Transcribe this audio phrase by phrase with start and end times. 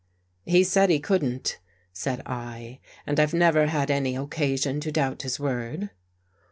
[0.55, 1.59] "He said he couldn't,"
[1.93, 5.91] said I," and I've never had any occasion to doubt his word."